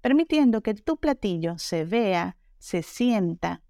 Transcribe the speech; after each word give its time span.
permitiendo 0.00 0.62
que 0.62 0.74
tu 0.74 0.98
platillo 0.98 1.58
se 1.58 1.84
vea, 1.84 2.36
se 2.58 2.82
sienta, 2.82 3.62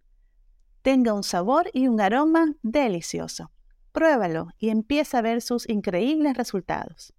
tenga 0.83 1.13
un 1.13 1.23
sabor 1.23 1.71
y 1.73 1.89
un 1.89 2.01
aroma 2.01 2.55
delicioso. 2.63 3.51
Pruébalo 3.93 4.49
y 4.59 4.71
empieza 4.71 5.19
a 5.19 5.23
ver 5.23 5.43
sus 5.43 5.69
increíbles 5.69 6.37
resultados. 6.37 7.13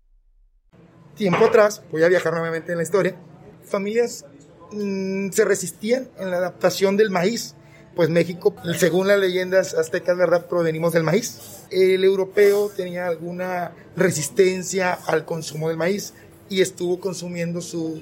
Tiempo 1.16 1.46
atrás, 1.46 1.84
voy 1.92 2.04
a 2.04 2.08
viajar 2.08 2.34
nuevamente 2.34 2.72
en 2.72 2.78
la 2.78 2.84
historia, 2.84 3.16
familias 3.64 4.26
mm, 4.72 5.30
se 5.32 5.46
resistían 5.46 6.08
en 6.18 6.32
la 6.32 6.38
adaptación 6.38 6.96
del 6.96 7.10
maíz, 7.10 7.56
pues 7.96 8.10
México, 8.10 8.56
según 8.78 9.08
las 9.08 9.20
leyendas 9.20 9.74
aztecas, 9.74 10.18
¿verdad?, 10.18 10.48
provenimos 10.48 10.94
del 10.94 11.04
maíz. 11.04 11.66
El 11.70 12.04
europeo 12.04 12.70
tenía 12.70 13.08
alguna 13.08 13.74
resistencia 13.98 14.94
al 14.94 15.26
consumo 15.26 15.68
del 15.68 15.78
maíz 15.78 16.14
y 16.50 16.62
estuvo 16.62 17.00
consumiendo 17.00 17.60
su 17.60 18.02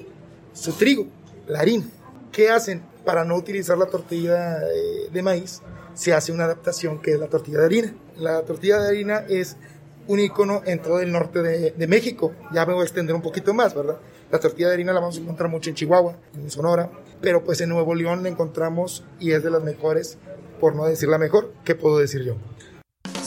su 0.58 0.72
trigo, 0.72 1.06
la 1.46 1.60
harina. 1.60 1.84
¿Qué 2.32 2.50
hacen? 2.50 2.82
Para 3.04 3.24
no 3.24 3.36
utilizar 3.36 3.78
la 3.78 3.86
tortilla 3.86 4.58
de, 5.12 5.22
maíz, 5.22 5.62
se 5.94 6.12
hace 6.12 6.32
una 6.32 6.44
adaptación 6.44 7.00
que 7.00 7.12
es 7.12 7.20
la 7.20 7.28
tortilla 7.28 7.60
de 7.60 7.64
harina. 7.64 7.94
La 8.16 8.42
tortilla 8.42 8.80
de 8.80 8.88
harina 8.88 9.24
es 9.28 9.56
un 10.08 10.20
icono 10.20 10.62
en 10.66 10.82
todo 10.82 11.00
el 11.00 11.10
norte 11.10 11.42
de, 11.42 11.86
México. 11.86 12.32
Ya 12.52 12.66
me 12.66 12.74
voy 12.74 12.82
a 12.82 12.84
extender 12.84 13.14
un 13.14 13.22
poquito 13.22 13.54
más, 13.54 13.74
¿verdad? 13.74 13.98
La 14.30 14.38
tortilla 14.40 14.68
de 14.68 14.74
harina 14.74 14.92
la 14.92 15.00
vamos 15.00 15.16
a 15.16 15.20
encontrar 15.20 15.48
mucho 15.48 15.70
en 15.70 15.76
Chihuahua, 15.76 16.16
en 16.34 16.50
Sonora, 16.50 16.90
pero 17.22 17.44
pues 17.44 17.60
en 17.60 17.70
Nuevo 17.70 17.94
León 17.94 18.22
la 18.22 18.28
encontramos 18.28 19.04
y 19.18 19.32
es 19.32 19.42
de 19.42 19.50
las 19.50 19.62
mejores, 19.62 20.18
por 20.60 20.74
no 20.74 20.84
decir 20.84 21.08
la 21.08 21.18
mejor, 21.18 21.52
¿qué 21.64 21.74
puedo 21.74 21.98
decir 21.98 22.24
yo? 22.24 22.36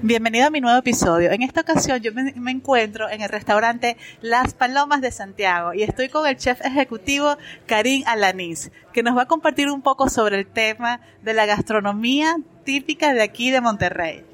Bienvenido 0.00 0.46
a 0.46 0.50
mi 0.50 0.60
nuevo 0.60 0.78
episodio. 0.78 1.32
En 1.32 1.42
esta 1.42 1.62
ocasión 1.62 1.98
yo 1.98 2.12
me, 2.12 2.52
encuentro 2.52 3.10
en 3.10 3.20
el 3.20 3.28
restaurante 3.28 3.96
Las 4.20 4.54
Palomas 4.54 5.00
de 5.00 5.10
Santiago 5.10 5.74
y 5.74 5.82
estoy 5.82 6.08
con 6.08 6.24
el 6.24 6.36
chef 6.36 6.64
ejecutivo 6.64 7.36
Karim 7.66 8.04
Alanís, 8.06 8.70
que 8.92 9.02
nos 9.02 9.16
va 9.16 9.22
a 9.22 9.26
compartir 9.26 9.68
un 9.68 9.82
poco 9.82 10.08
sobre 10.08 10.38
el 10.38 10.46
tema 10.46 11.00
de 11.24 11.34
la 11.34 11.46
gastronomía 11.46 12.36
típica 12.62 13.12
de 13.12 13.22
aquí 13.22 13.50
de 13.50 13.60
Monterrey. 13.60 14.24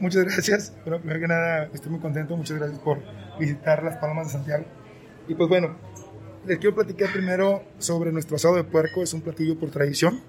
muchas 0.00 0.24
gracias. 0.24 0.74
Bueno, 0.84 0.98
primero 0.98 1.20
que 1.20 1.28
nada, 1.28 1.70
estoy 1.72 1.92
muy 1.92 2.00
contento. 2.00 2.36
Muchas 2.36 2.58
gracias 2.58 2.80
por 2.80 2.98
visitar 3.38 3.84
Las 3.84 3.98
Palomas 3.98 4.26
de 4.26 4.32
Santiago. 4.32 4.64
Y 5.28 5.36
pues 5.36 5.48
bueno, 5.48 5.76
les 6.46 6.58
quiero 6.58 6.74
platicar 6.74 7.12
primero 7.12 7.62
sobre 7.78 8.10
nuestro 8.10 8.34
asado 8.34 8.56
de 8.56 8.64
puerco. 8.64 9.04
Es 9.04 9.14
un 9.14 9.20
platillo 9.20 9.56
por 9.56 9.70
tradición. 9.70 10.20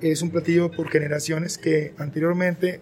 Es 0.00 0.22
un 0.22 0.30
platillo 0.30 0.70
por 0.70 0.88
generaciones 0.88 1.58
que 1.58 1.94
anteriormente 1.98 2.80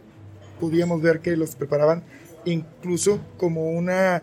podíamos 0.62 1.02
ver 1.02 1.18
que 1.18 1.36
los 1.36 1.56
preparaban 1.56 2.04
incluso 2.44 3.18
como 3.36 3.72
una 3.72 4.22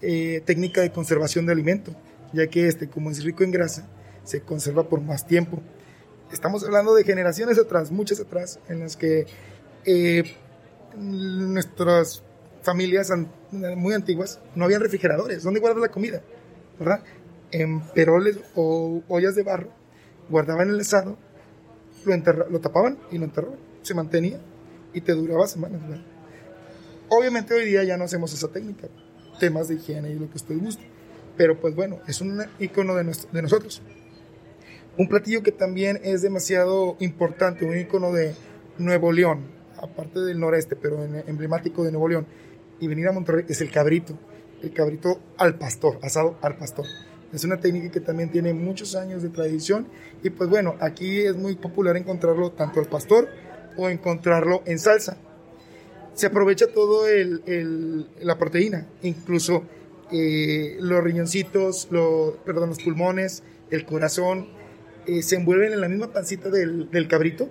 eh, 0.00 0.40
técnica 0.46 0.80
de 0.80 0.90
conservación 0.90 1.44
de 1.44 1.52
alimento, 1.52 1.94
ya 2.32 2.46
que 2.46 2.68
este, 2.68 2.88
como 2.88 3.10
es 3.10 3.22
rico 3.22 3.44
en 3.44 3.50
grasa, 3.50 3.86
se 4.24 4.40
conserva 4.40 4.88
por 4.88 5.02
más 5.02 5.26
tiempo. 5.26 5.60
Estamos 6.32 6.64
hablando 6.64 6.94
de 6.94 7.04
generaciones 7.04 7.58
atrás, 7.58 7.92
muchas 7.92 8.18
atrás, 8.18 8.60
en 8.70 8.80
las 8.80 8.96
que 8.96 9.26
eh, 9.84 10.24
nuestras 10.96 12.22
familias 12.62 13.12
muy 13.50 13.92
antiguas 13.92 14.40
no 14.54 14.64
habían 14.64 14.80
refrigeradores. 14.80 15.42
¿Dónde 15.42 15.60
guardar 15.60 15.82
la 15.82 15.90
comida? 15.90 16.22
¿Verdad? 16.78 17.02
En 17.50 17.82
peroles 17.88 18.38
o 18.54 19.02
ollas 19.08 19.34
de 19.34 19.42
barro, 19.42 19.68
guardaban 20.30 20.70
el 20.70 20.80
asado, 20.80 21.18
lo, 22.06 22.16
lo 22.48 22.60
tapaban 22.60 22.96
y 23.12 23.18
lo 23.18 23.26
enterraban. 23.26 23.58
Se 23.82 23.92
mantenía 23.92 24.40
y 24.94 25.00
te 25.00 25.12
duraba 25.12 25.46
semanas. 25.46 25.82
Obviamente 27.08 27.52
hoy 27.52 27.66
día 27.66 27.84
ya 27.84 27.96
no 27.96 28.04
hacemos 28.04 28.32
esa 28.32 28.48
técnica, 28.48 28.88
temas 29.38 29.68
de 29.68 29.74
higiene 29.74 30.10
y 30.10 30.18
lo 30.18 30.30
que 30.30 30.36
estoy 30.36 30.56
gusto. 30.56 30.82
Pero 31.36 31.60
pues 31.60 31.74
bueno, 31.74 31.98
es 32.06 32.20
un 32.20 32.42
icono 32.58 32.94
de 32.94 33.42
nosotros. 33.42 33.82
Un 34.96 35.08
platillo 35.08 35.42
que 35.42 35.52
también 35.52 36.00
es 36.04 36.22
demasiado 36.22 36.96
importante, 37.00 37.64
un 37.64 37.76
icono 37.76 38.12
de 38.12 38.34
Nuevo 38.78 39.10
León, 39.10 39.46
aparte 39.76 40.20
del 40.20 40.38
noreste, 40.38 40.76
pero 40.76 41.02
emblemático 41.02 41.82
de 41.84 41.90
Nuevo 41.90 42.08
León, 42.08 42.26
y 42.80 42.86
venir 42.86 43.08
a 43.08 43.12
Monterrey, 43.12 43.44
es 43.48 43.60
el 43.60 43.70
cabrito. 43.70 44.16
El 44.62 44.72
cabrito 44.72 45.20
al 45.36 45.58
pastor, 45.58 45.98
asado 46.02 46.38
al 46.40 46.56
pastor. 46.56 46.86
Es 47.32 47.42
una 47.42 47.58
técnica 47.58 47.90
que 47.90 48.00
también 48.00 48.30
tiene 48.30 48.54
muchos 48.54 48.94
años 48.94 49.20
de 49.22 49.28
tradición 49.28 49.88
y 50.22 50.30
pues 50.30 50.48
bueno, 50.48 50.76
aquí 50.80 51.22
es 51.22 51.36
muy 51.36 51.56
popular 51.56 51.96
encontrarlo 51.96 52.52
tanto 52.52 52.78
al 52.78 52.86
pastor 52.86 53.28
o 53.76 53.88
encontrarlo 53.88 54.62
en 54.66 54.78
salsa. 54.78 55.16
Se 56.14 56.26
aprovecha 56.26 56.66
todo 56.68 57.08
el, 57.08 58.06
la 58.20 58.38
proteína, 58.38 58.86
incluso 59.02 59.64
eh, 60.12 60.76
los 60.80 61.02
riñoncitos, 61.02 61.88
los, 61.90 62.34
perdón, 62.44 62.68
los 62.68 62.82
pulmones, 62.82 63.42
el 63.70 63.84
corazón, 63.84 64.48
eh, 65.06 65.22
se 65.22 65.36
envuelven 65.36 65.72
en 65.72 65.80
la 65.80 65.88
misma 65.88 66.12
pancita 66.12 66.50
del, 66.50 66.90
del, 66.90 67.08
cabrito 67.08 67.48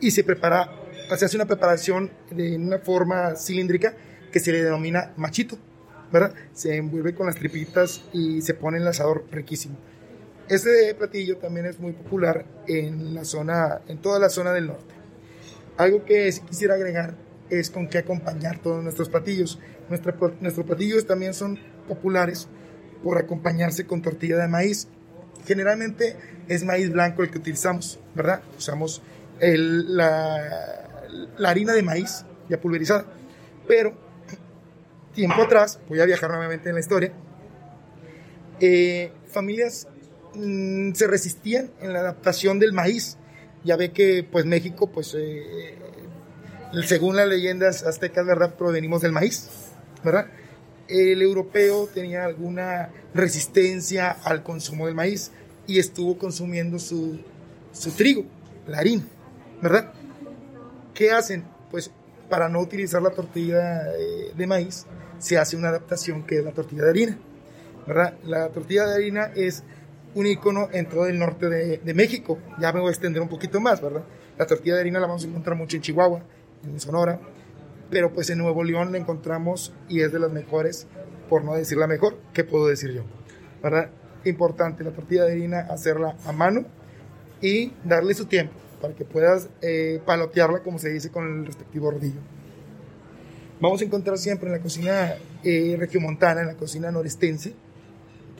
y 0.00 0.10
se 0.10 0.24
prepara, 0.24 0.72
se 1.16 1.24
hace 1.24 1.36
una 1.36 1.46
preparación 1.46 2.10
de 2.30 2.56
una 2.56 2.78
forma 2.78 3.36
cilíndrica 3.36 3.94
que 4.32 4.40
se 4.40 4.52
le 4.52 4.62
denomina 4.62 5.12
machito, 5.16 5.58
¿verdad? 6.10 6.34
Se 6.54 6.76
envuelve 6.76 7.14
con 7.14 7.26
las 7.26 7.36
tripitas 7.36 8.02
y 8.12 8.40
se 8.42 8.54
pone 8.54 8.78
en 8.78 8.82
el 8.82 8.88
asador 8.88 9.24
riquísimo. 9.30 9.76
Este 10.48 10.94
platillo 10.96 11.36
también 11.36 11.66
es 11.66 11.78
muy 11.78 11.92
popular 11.92 12.44
en 12.66 13.14
la 13.14 13.24
zona, 13.24 13.82
en 13.86 13.98
toda 13.98 14.18
la 14.18 14.28
zona 14.28 14.52
del 14.52 14.66
norte. 14.66 14.99
Algo 15.80 16.04
que 16.04 16.30
quisiera 16.46 16.74
agregar 16.74 17.14
es 17.48 17.70
con 17.70 17.88
qué 17.88 17.96
acompañar 17.96 18.58
todos 18.58 18.82
nuestros 18.82 19.08
platillos. 19.08 19.58
nuestros 19.88 20.66
platillos 20.66 21.06
también 21.06 21.32
son 21.32 21.58
populares 21.88 22.48
por 23.02 23.16
acompañarse 23.16 23.86
con 23.86 24.02
tortilla 24.02 24.36
de 24.36 24.46
maíz. 24.46 24.88
Generalmente 25.46 26.18
es 26.48 26.64
maíz 26.64 26.92
blanco 26.92 27.22
el 27.22 27.30
que 27.30 27.38
utilizamos, 27.38 27.98
¿verdad? 28.14 28.42
Usamos 28.58 29.00
la, 29.40 30.86
harina 31.46 31.72
de 31.72 31.82
maíz 31.82 32.26
ya 32.50 32.60
pulverizada. 32.60 33.06
Pero 33.66 33.94
tiempo 35.14 35.40
atrás, 35.40 35.80
voy 35.88 36.00
a 36.00 36.04
viajar 36.04 36.28
nuevamente 36.28 36.68
en 36.68 36.74
la 36.74 36.80
historia, 36.80 37.10
eh, 38.60 39.12
familias 39.28 39.88
mm, 40.34 40.92
se 40.92 41.06
resistían 41.06 41.70
en 41.80 41.94
la 41.94 42.00
adaptación 42.00 42.58
del 42.58 42.74
maíz 42.74 43.16
ya 43.64 43.76
ve 43.76 43.92
que 43.92 44.26
pues 44.30 44.46
México, 44.46 44.90
pues 44.90 45.14
eh, 45.18 45.74
según 46.84 47.16
las 47.16 47.28
leyendas 47.28 47.82
aztecas, 47.82 48.26
¿verdad? 48.26 48.54
Provenimos 48.54 49.02
del 49.02 49.12
maíz, 49.12 49.48
¿verdad? 50.04 50.26
El 50.88 51.22
europeo 51.22 51.88
tenía 51.92 52.24
alguna 52.24 52.90
resistencia 53.14 54.10
al 54.10 54.42
consumo 54.42 54.86
del 54.86 54.94
maíz 54.94 55.30
y 55.66 55.78
estuvo 55.78 56.18
consumiendo 56.18 56.78
su, 56.78 57.20
su 57.72 57.90
trigo, 57.92 58.24
la 58.66 58.78
harina, 58.78 59.04
¿verdad? 59.62 59.92
¿Qué 60.94 61.12
hacen? 61.12 61.44
Pues 61.70 61.90
para 62.28 62.48
no 62.48 62.60
utilizar 62.60 63.02
la 63.02 63.10
tortilla 63.10 63.84
de, 63.84 64.32
de 64.36 64.46
maíz, 64.46 64.86
se 65.18 65.38
hace 65.38 65.56
una 65.56 65.68
adaptación 65.68 66.24
que 66.24 66.38
es 66.38 66.44
la 66.44 66.52
tortilla 66.52 66.84
de 66.84 66.90
harina, 66.90 67.18
¿verdad? 67.86 68.14
La 68.24 68.48
tortilla 68.48 68.86
de 68.86 68.94
harina 68.94 69.32
es 69.36 69.62
un 70.14 70.26
icono 70.26 70.68
en 70.72 70.86
todo 70.88 71.06
el 71.06 71.18
norte 71.18 71.48
de, 71.48 71.94
México. 71.94 72.38
Ya 72.58 72.72
me 72.72 72.80
voy 72.80 72.88
a 72.88 72.90
extender 72.90 73.22
un 73.22 73.28
poquito 73.28 73.60
más, 73.60 73.80
¿verdad? 73.80 74.04
La 74.38 74.46
tortilla 74.46 74.74
de 74.74 74.80
harina 74.80 75.00
la 75.00 75.06
vamos 75.06 75.24
a 75.24 75.28
encontrar 75.28 75.56
mucho 75.56 75.76
en 75.76 75.82
Chihuahua, 75.82 76.22
en 76.64 76.80
Sonora, 76.80 77.20
pero 77.90 78.12
pues 78.12 78.30
en 78.30 78.38
Nuevo 78.38 78.64
León 78.64 78.92
la 78.92 78.98
encontramos 78.98 79.72
y 79.88 80.00
es 80.00 80.12
de 80.12 80.18
las 80.18 80.30
mejores, 80.30 80.86
por 81.28 81.44
no 81.44 81.54
decir 81.54 81.78
la 81.78 81.86
mejor, 81.86 82.18
¿qué 82.32 82.44
puedo 82.44 82.66
decir 82.66 82.92
yo? 82.92 83.02
¿verdad? 83.62 83.90
Importante, 84.24 84.84
la 84.84 84.90
tortilla 84.90 85.24
de 85.24 85.32
harina, 85.32 85.60
hacerla 85.70 86.16
a 86.24 86.32
mano 86.32 86.64
y 87.40 87.72
darle 87.84 88.14
su 88.14 88.26
tiempo 88.26 88.54
para 88.80 88.94
que 88.94 89.04
puedas 89.04 89.48
eh, 89.60 90.00
palotearla, 90.04 90.60
como 90.60 90.78
se 90.78 90.90
dice, 90.90 91.10
con 91.10 91.40
el 91.40 91.46
respectivo 91.46 91.90
rodillo. 91.90 92.20
Vamos 93.60 93.82
a 93.82 93.84
encontrar 93.84 94.16
siempre 94.16 94.46
en 94.46 94.54
la 94.54 94.60
cocina 94.60 95.14
eh, 95.44 95.76
regiomontana, 95.78 96.40
en 96.40 96.46
la 96.46 96.54
cocina 96.54 96.90
norestense, 96.90 97.54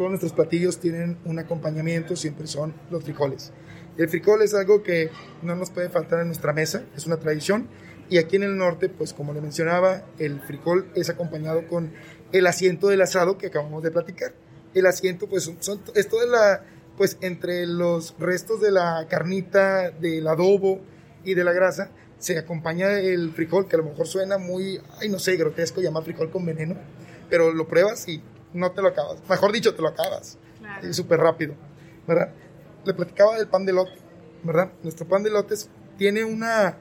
todos 0.00 0.12
nuestros 0.12 0.32
platillos 0.32 0.78
tienen 0.78 1.18
un 1.26 1.38
acompañamiento, 1.38 2.16
siempre 2.16 2.46
son 2.46 2.72
los 2.90 3.04
frijoles. 3.04 3.52
El 3.98 4.08
frijol 4.08 4.40
es 4.40 4.54
algo 4.54 4.82
que 4.82 5.10
no 5.42 5.54
nos 5.56 5.68
puede 5.68 5.90
faltar 5.90 6.20
en 6.20 6.28
nuestra 6.28 6.54
mesa, 6.54 6.84
es 6.96 7.04
una 7.04 7.18
tradición. 7.18 7.68
Y 8.08 8.16
aquí 8.16 8.36
en 8.36 8.44
el 8.44 8.56
norte, 8.56 8.88
pues 8.88 9.12
como 9.12 9.34
le 9.34 9.42
mencionaba, 9.42 10.06
el 10.18 10.40
frijol 10.40 10.90
es 10.94 11.10
acompañado 11.10 11.68
con 11.68 11.92
el 12.32 12.46
asiento 12.46 12.88
del 12.88 13.02
asado 13.02 13.36
que 13.36 13.48
acabamos 13.48 13.82
de 13.82 13.90
platicar. 13.90 14.32
El 14.72 14.86
asiento, 14.86 15.28
pues, 15.28 15.52
son, 15.60 15.82
es 15.94 16.08
toda 16.08 16.24
la, 16.24 16.64
pues, 16.96 17.18
entre 17.20 17.66
los 17.66 18.14
restos 18.18 18.62
de 18.62 18.70
la 18.70 19.06
carnita, 19.06 19.90
del 19.90 20.26
adobo 20.28 20.80
y 21.26 21.34
de 21.34 21.44
la 21.44 21.52
grasa, 21.52 21.90
se 22.16 22.38
acompaña 22.38 22.98
el 22.98 23.32
frijol, 23.32 23.68
que 23.68 23.76
a 23.76 23.80
lo 23.80 23.84
mejor 23.84 24.06
suena 24.06 24.38
muy, 24.38 24.80
ay, 24.98 25.10
no 25.10 25.18
sé, 25.18 25.36
grotesco 25.36 25.82
llamar 25.82 26.04
frijol 26.04 26.30
con 26.30 26.46
veneno, 26.46 26.78
pero 27.28 27.52
lo 27.52 27.68
pruebas 27.68 28.08
y 28.08 28.22
no 28.52 28.70
te 28.72 28.82
lo 28.82 28.88
acabas. 28.88 29.18
Mejor 29.28 29.52
dicho, 29.52 29.74
te 29.74 29.82
lo 29.82 29.88
acabas. 29.88 30.38
Claro. 30.58 30.92
Súper 30.92 31.20
rápido, 31.20 31.54
¿verdad? 32.06 32.32
Le 32.84 32.94
platicaba 32.94 33.36
del 33.36 33.48
pan 33.48 33.64
de 33.64 33.72
lote, 33.72 33.92
¿verdad? 34.42 34.72
Nuestro 34.82 35.06
pan 35.06 35.22
de 35.22 35.30
lotes 35.30 35.68
tiene 35.96 36.24
una 36.24 36.76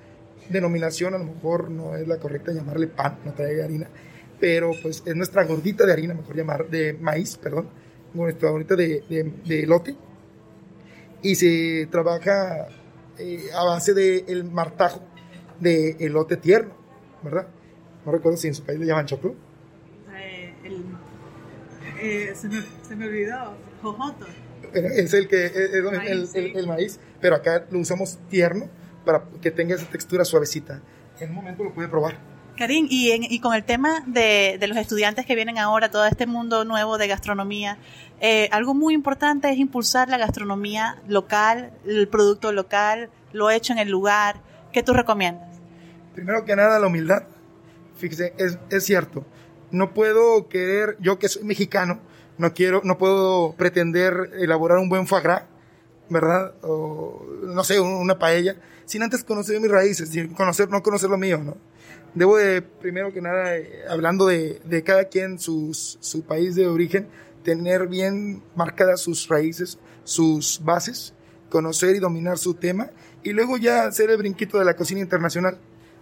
denominación, 0.49 1.13
a 1.13 1.17
lo 1.17 1.25
mejor 1.25 1.69
no 1.69 1.95
es 1.95 2.07
la 2.07 2.17
correcta 2.17 2.51
llamarle 2.51 2.87
pan, 2.87 3.19
no 3.25 3.33
trae 3.33 3.61
harina, 3.63 3.87
pero 4.39 4.71
pues 4.81 5.03
es 5.05 5.15
nuestra 5.15 5.43
gordita 5.43 5.85
de 5.85 5.93
harina, 5.93 6.13
mejor 6.13 6.35
llamar, 6.35 6.69
de 6.69 6.93
maíz, 6.93 7.37
perdón, 7.37 7.69
nuestra 8.13 8.49
gordita 8.49 8.75
de, 8.75 9.03
de, 9.09 9.33
de 9.45 9.67
lote. 9.67 9.95
Y 11.21 11.35
se 11.35 11.87
trabaja 11.91 12.67
eh, 13.17 13.49
a 13.53 13.65
base 13.65 13.93
del 13.93 14.23
el 14.27 14.43
martajo 14.45 15.01
de 15.59 15.97
elote 15.99 16.37
tierno, 16.37 16.73
¿verdad? 17.21 17.47
No 18.05 18.11
recuerdo 18.13 18.37
si 18.37 18.47
en 18.47 18.55
su 18.55 18.63
país 18.63 18.79
le 18.79 18.85
llaman 18.85 19.05
choclo. 19.05 19.35
Eh, 21.99 22.23
el, 22.23 22.29
eh, 22.29 22.35
se, 22.35 22.47
me, 22.47 22.63
se, 22.87 22.95
me, 22.95 23.05
olvidó, 23.05 23.55
jojoto. 23.81 24.25
Es 24.73 25.13
el 25.13 25.27
que 25.27 25.45
es 25.45 25.55
el 25.55 25.83
maíz, 25.83 26.35
el, 26.35 26.57
el, 26.57 26.67
maíz, 26.67 26.99
pero 27.21 27.35
acá 27.35 27.65
lo 27.71 27.79
usamos 27.79 28.19
tierno 28.29 28.69
para 29.05 29.23
que 29.41 29.51
tenga 29.51 29.75
esa 29.75 29.85
textura 29.85 30.23
suavecita. 30.25 30.81
En 31.19 31.29
un 31.29 31.35
momento 31.35 31.63
lo 31.63 31.73
puede 31.73 31.87
probar. 31.87 32.17
Karim, 32.57 32.87
y, 32.89 33.11
en, 33.11 33.23
y, 33.23 33.39
con 33.39 33.53
el 33.53 33.63
tema 33.63 34.03
de, 34.05 34.57
de, 34.59 34.67
los 34.67 34.77
estudiantes 34.77 35.25
que 35.25 35.33
vienen 35.33 35.57
ahora, 35.57 35.89
todo 35.89 36.05
este 36.05 36.27
mundo 36.27 36.65
nuevo 36.65 36.97
de 36.97 37.07
gastronomía, 37.07 37.77
eh, 38.19 38.49
algo 38.51 38.73
muy 38.73 38.93
importante 38.93 39.49
es 39.49 39.57
impulsar 39.57 40.09
la 40.09 40.17
gastronomía 40.17 41.01
local, 41.07 41.71
el 41.85 42.09
producto 42.09 42.51
local, 42.51 43.09
lo 43.31 43.49
hecho 43.49 43.71
en 43.71 43.79
el 43.79 43.89
lugar. 43.89 44.41
¿Qué 44.73 44.83
tú 44.83 44.93
recomiendas? 44.93 45.61
Primero 46.13 46.43
que 46.43 46.53
nada, 46.55 46.79
la 46.79 46.87
humildad. 46.87 47.23
Fíjese, 47.95 48.33
es, 48.37 48.59
es 48.69 48.83
cierto. 48.83 49.25
No 49.71 49.93
puedo 49.93 50.47
querer, 50.47 50.97
yo 50.99 51.19
que 51.19 51.27
soy 51.27 51.43
mexicano, 51.43 51.99
no 52.37 52.53
quiero, 52.53 52.81
no 52.83 52.97
puedo 52.97 53.53
pretender 53.53 54.31
elaborar 54.39 54.77
un 54.79 54.89
buen 54.89 55.07
foie 55.07 55.21
gras, 55.21 55.43
¿verdad? 56.09 56.53
O, 56.63 57.25
no 57.43 57.63
sé, 57.63 57.79
una 57.79 58.17
paella, 58.17 58.55
sin 58.85 59.03
antes 59.03 59.23
conocer 59.23 59.59
mis 59.59 59.69
raíces, 59.69 60.09
sin 60.09 60.33
conocer, 60.33 60.69
no 60.69 60.81
conocer 60.81 61.09
lo 61.09 61.17
mío, 61.17 61.37
¿no? 61.37 61.57
debo 62.13 62.37
de, 62.37 62.61
primero 62.61 63.13
que 63.13 63.21
nada, 63.21 63.55
eh, 63.55 63.83
hablando 63.89 64.25
de, 64.27 64.61
de 64.65 64.83
cada 64.83 65.05
quien 65.05 65.39
sus, 65.39 65.97
su 66.01 66.23
país 66.23 66.55
de 66.55 66.67
origen, 66.67 67.07
tener 67.43 67.87
bien 67.87 68.41
marcadas 68.55 69.01
sus 69.01 69.27
raíces, 69.27 69.79
sus 70.03 70.61
bases, 70.63 71.13
conocer 71.49 71.95
y 71.95 71.99
dominar 71.99 72.37
su 72.37 72.53
tema 72.53 72.91
y 73.23 73.31
luego 73.31 73.57
ya 73.57 73.85
hacer 73.85 74.09
el 74.09 74.17
brinquito 74.17 74.59
de 74.59 74.65
la 74.65 74.75
cocina 74.75 75.01
internacional, 75.01 75.57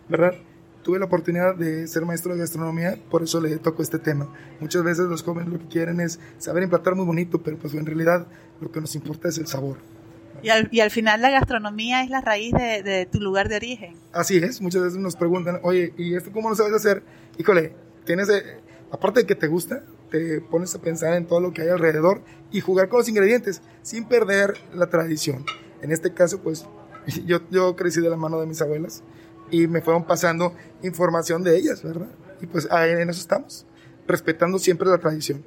¿verdad? 0.10 0.34
Tuve 0.84 1.00
la 1.00 1.06
oportunidad 1.06 1.56
de 1.56 1.88
ser 1.88 2.06
maestro 2.06 2.34
de 2.34 2.40
gastronomía, 2.40 2.98
por 3.10 3.24
eso 3.24 3.42
le 3.42 3.58
toco 3.58 3.82
este 3.82 4.00
tema. 4.00 4.34
Muchas 4.60 4.84
veces 4.84 5.06
los 5.06 5.24
jóvenes 5.24 5.52
lo 5.52 5.60
que 5.60 5.68
quieren 5.68 6.00
es 6.00 6.20
saber 6.38 6.64
emplatar 6.64 6.96
muy 6.96 7.06
bonito, 7.06 7.42
pero 7.42 7.58
pues 7.58 7.74
en 7.74 7.86
realidad 7.86 8.28
lo 8.62 8.72
que 8.72 8.80
nos 8.80 8.96
importa 8.96 9.28
es 9.28 9.38
el 9.38 9.48
sabor. 9.48 9.78
Y 10.44 10.50
al, 10.50 10.70
y 10.72 10.82
al, 10.82 10.92
final 10.92 11.22
la 11.22 11.32
gastronomía 11.32 12.04
es 12.04 12.10
la 12.10 12.22
raíz 12.22 12.54
de, 12.54 12.84
de, 12.84 13.06
tu 13.08 13.20
lugar 13.20 13.50
de 13.50 13.56
origen. 13.56 13.96
Así 14.14 14.38
es, 14.38 14.62
muchas 14.62 14.84
veces 14.84 15.00
nos 15.00 15.16
preguntan, 15.16 15.60
oye, 15.64 15.94
¿y 15.98 16.16
esto 16.16 16.32
cómo 16.32 16.50
lo 16.50 16.56
sabes 16.56 16.74
hacer? 16.74 17.02
Híjole, 17.40 17.74
tienes, 18.06 18.30
eh, 18.30 18.44
aparte 18.92 19.22
de 19.22 19.26
que 19.26 19.36
te 19.36 19.48
gusta, 19.48 19.84
te 20.10 20.42
pones 20.42 20.74
a 20.76 20.80
pensar 20.80 21.14
en 21.16 21.26
todo 21.26 21.40
lo 21.40 21.54
que 21.54 21.64
hay 21.64 21.70
alrededor 21.70 22.22
y 22.52 22.62
jugar 22.62 22.88
con 22.88 23.00
los 23.00 23.10
ingredientes 23.10 23.62
sin 23.82 24.06
perder 24.06 24.54
la 24.74 24.88
tradición. 24.88 25.44
En 25.82 25.92
este 25.92 26.14
caso, 26.14 26.40
pues 26.40 26.66
yo, 27.26 27.40
yo 27.50 27.76
crecí 27.76 28.02
de 28.02 28.10
la 28.10 28.18
mano 28.18 28.40
de 28.40 28.48
mis 28.48 28.62
abuelas 28.62 29.04
y 29.52 29.68
me 29.68 29.82
fueron 29.82 30.06
pasando 30.06 30.54
información 30.84 31.44
de 31.44 31.58
ellas, 31.58 31.84
¿verdad? 31.84 32.08
Y 32.42 32.48
pues 32.48 32.68
en 32.72 33.10
eso 33.10 33.20
estamos, 33.20 33.66
respetando 34.08 34.60
siempre 34.60 34.88
la 34.88 34.98
tradición. 34.98 35.44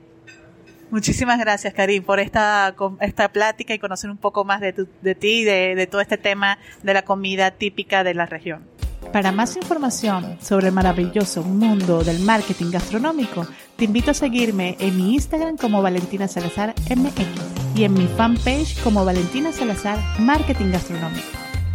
Muchísimas 0.91 1.38
gracias, 1.38 1.73
Karim, 1.73 2.02
por 2.02 2.19
esta, 2.19 2.75
esta 3.00 3.31
plática 3.31 3.73
y 3.73 3.79
conocer 3.79 4.11
un 4.11 4.17
poco 4.17 4.44
más 4.44 4.61
de, 4.61 4.73
tu, 4.73 4.88
de 5.02 5.14
ti 5.14 5.43
y 5.43 5.44
de, 5.44 5.75
de 5.76 5.87
todo 5.87 6.00
este 6.00 6.19
tema 6.19 6.58
de 6.82 6.94
la 6.94 7.02
comida 7.02 7.52
típica 7.52 8.02
de 8.02 8.14
la 8.14 8.26
región. 8.26 8.67
Para 9.12 9.32
más 9.32 9.56
información 9.56 10.38
sobre 10.41 10.69
el 10.69 10.73
maravilloso 10.73 11.43
mundo 11.43 12.02
del 12.05 12.20
marketing 12.20 12.70
gastronómico, 12.70 13.47
te 13.76 13.85
invito 13.85 14.11
a 14.11 14.14
seguirme 14.14 14.76
en 14.79 14.97
mi 14.97 15.14
Instagram 15.14 15.56
como 15.56 15.81
Valentina 15.81 16.29
Salazar 16.29 16.75
MX 16.91 17.26
y 17.75 17.85
en 17.85 17.94
mi 17.94 18.06
fanpage 18.06 18.81
como 18.82 19.05
Valentina 19.05 19.52
Salazar 19.52 19.99
Marketing 20.20 20.70
Gastronómico. 20.70 21.26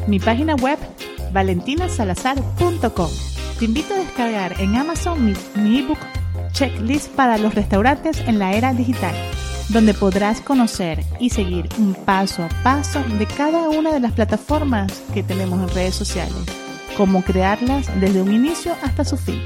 Mi 0.07 0.19
página 0.19 0.55
web 0.55 0.77
valentinasalazar.com. 1.31 3.09
Te 3.59 3.65
invito 3.65 3.93
a 3.93 3.97
descargar 3.97 4.59
en 4.59 4.75
Amazon 4.75 5.25
mi, 5.55 5.79
ebook 5.79 5.99
Checklist 6.51 7.09
para 7.11 7.37
los 7.37 7.55
restaurantes 7.55 8.19
en 8.27 8.39
la 8.39 8.53
era 8.53 8.73
digital, 8.73 9.15
donde 9.69 9.93
podrás 9.93 10.41
conocer 10.41 11.03
y 11.19 11.29
seguir 11.29 11.69
un 11.77 11.93
paso 11.93 12.43
a 12.43 12.49
paso 12.63 13.03
de 13.17 13.25
cada 13.25 13.69
una 13.69 13.93
de 13.93 13.99
las 13.99 14.13
plataformas 14.13 14.91
que 15.13 15.23
tenemos 15.23 15.61
en 15.61 15.75
redes 15.75 15.95
sociales, 15.95 16.35
cómo 16.97 17.23
crearlas 17.23 17.87
desde 17.99 18.21
un 18.21 18.33
inicio 18.33 18.73
hasta 18.83 19.03
su 19.05 19.17
fin. 19.17 19.41